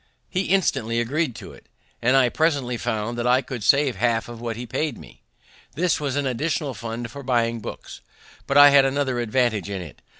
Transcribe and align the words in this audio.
He 0.31 0.45
instantly 0.45 0.99
agreed 0.99 1.35
to 1.35 1.53
it, 1.53 1.67
and 2.01 2.17
I 2.17 2.29
presently 2.29 2.75
found 2.75 3.19
that 3.19 3.27
I 3.27 3.43
could 3.43 3.63
save 3.63 3.97
half 3.97 4.27
what 4.27 4.55
he 4.55 4.65
paid 4.65 4.97
me. 4.97 5.21
This 5.75 5.99
was 5.99 6.15
an 6.15 6.25
additional 6.25 6.73
fund 6.73 7.11
for 7.11 7.21
buying 7.21 7.59
books. 7.59 8.01
But 8.47 8.57
I 8.57 8.71
had 8.71 8.83
another 8.83 9.19
advantage 9.19 9.69
in 9.69 9.83
it. 9.83 10.01